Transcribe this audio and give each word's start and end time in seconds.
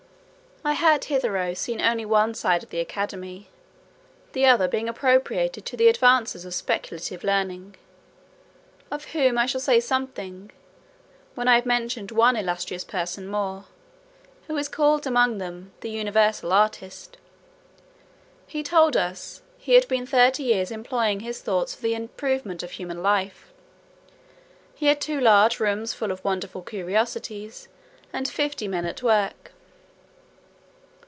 I 0.63 0.73
had 0.73 1.05
hitherto 1.05 1.55
seen 1.55 1.81
only 1.81 2.05
one 2.05 2.35
side 2.35 2.61
of 2.61 2.69
the 2.69 2.79
academy, 2.79 3.49
the 4.33 4.45
other 4.45 4.67
being 4.67 4.87
appropriated 4.87 5.65
to 5.65 5.75
the 5.75 5.91
advancers 5.91 6.45
of 6.45 6.53
speculative 6.53 7.23
learning, 7.23 7.77
of 8.91 9.05
whom 9.05 9.39
I 9.39 9.47
shall 9.47 9.59
say 9.59 9.79
something, 9.79 10.51
when 11.33 11.47
I 11.47 11.55
have 11.55 11.65
mentioned 11.65 12.11
one 12.11 12.35
illustrious 12.35 12.83
person 12.83 13.25
more, 13.27 13.65
who 14.45 14.55
is 14.55 14.69
called 14.69 15.07
among 15.07 15.39
them 15.39 15.71
"the 15.81 15.89
universal 15.89 16.53
artist." 16.53 17.17
He 18.45 18.61
told 18.61 18.95
us 18.95 19.41
"he 19.57 19.73
had 19.73 19.87
been 19.87 20.05
thirty 20.05 20.43
years 20.43 20.69
employing 20.69 21.21
his 21.21 21.41
thoughts 21.41 21.73
for 21.73 21.81
the 21.81 21.95
improvement 21.95 22.61
of 22.61 22.69
human 22.73 23.01
life." 23.01 23.51
He 24.75 24.85
had 24.85 25.01
two 25.01 25.19
large 25.19 25.59
rooms 25.59 25.95
full 25.95 26.11
of 26.11 26.23
wonderful 26.23 26.61
curiosities, 26.61 27.67
and 28.13 28.27
fifty 28.29 28.67
men 28.67 28.85
at 28.85 29.01
work. 29.01 29.53